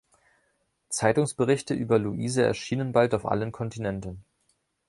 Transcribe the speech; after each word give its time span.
Zeitungsberichte 0.89 1.75
über 1.75 1.99
Luise 1.99 2.41
erschienen 2.43 2.91
bald 2.91 3.13
auf 3.13 3.27
allen 3.27 3.51
Kontinenten. 3.51 4.25